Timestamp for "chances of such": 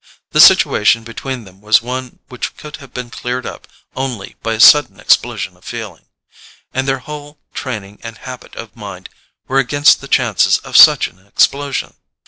10.07-11.07